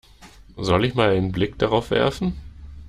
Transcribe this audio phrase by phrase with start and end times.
[0.57, 2.35] Soll ich mal einen Blick drauf werfen?